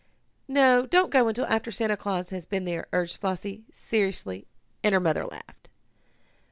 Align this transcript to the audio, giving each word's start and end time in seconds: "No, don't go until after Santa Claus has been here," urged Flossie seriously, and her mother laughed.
"No, 0.47 0.87
don't 0.87 1.11
go 1.11 1.27
until 1.27 1.45
after 1.45 1.69
Santa 1.69 1.95
Claus 1.95 2.31
has 2.31 2.47
been 2.47 2.65
here," 2.65 2.87
urged 2.91 3.21
Flossie 3.21 3.65
seriously, 3.71 4.47
and 4.83 4.93
her 4.95 4.99
mother 4.99 5.27
laughed. 5.27 5.69